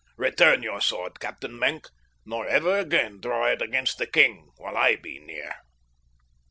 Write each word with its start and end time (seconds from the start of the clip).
Return 0.17 0.63
your 0.63 0.81
sword, 0.81 1.19
Captain 1.19 1.51
Maenck, 1.59 1.89
nor 2.25 2.47
ever 2.47 2.79
again 2.79 3.19
draw 3.21 3.45
it 3.49 3.61
against 3.61 3.99
the 3.99 4.07
king 4.07 4.49
while 4.55 4.75
I 4.75 4.95
be 4.95 5.19
near." 5.19 5.53